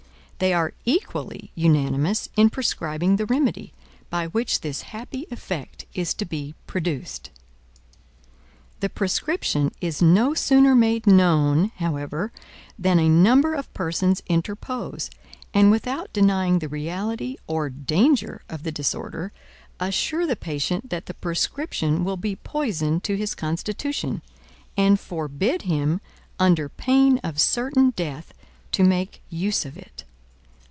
[0.41, 3.73] They are equally unanimous in prescribing the remedy,
[4.09, 7.29] by which this happy effect is to be produced.
[8.79, 12.31] The prescription is no sooner made known, however,
[12.79, 15.11] than a number of persons interpose,
[15.53, 19.31] and, without denying the reality or danger of the disorder,
[19.79, 24.23] assure the patient that the prescription will be poison to his constitution,
[24.75, 26.01] and forbid him,
[26.39, 28.33] under pain of certain death,
[28.71, 30.03] to make use of it.